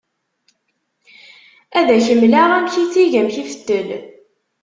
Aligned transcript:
Ad 1.77 1.87
ak-mleɣ 1.95 2.49
amek 2.57 2.73
itegg, 2.83 3.13
amek 3.19 3.35
ifettel. 3.43 3.89